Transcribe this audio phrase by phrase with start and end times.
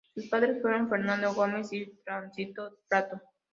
[0.15, 3.21] Sus padres fueron Fernando Gómez y Tránsito Prato.